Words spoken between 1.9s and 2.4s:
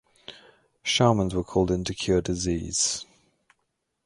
cure